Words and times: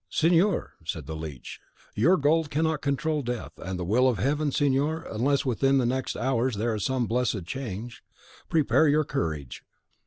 "Signor," 0.09 0.73
said 0.83 1.05
the 1.05 1.15
leech; 1.15 1.59
"your 1.93 2.17
gold 2.17 2.49
cannot 2.49 2.81
control 2.81 3.21
death, 3.21 3.51
and 3.59 3.77
the 3.77 3.85
will 3.85 4.07
of 4.07 4.17
Heaven, 4.17 4.51
signor, 4.51 5.03
unless 5.07 5.45
within 5.45 5.77
the 5.77 5.85
next 5.85 6.17
hour 6.17 6.49
there 6.49 6.73
is 6.73 6.83
some 6.83 7.05
blessed 7.05 7.45
change, 7.45 8.01
prepare 8.49 8.87
your 8.87 9.03
courage." 9.03 9.63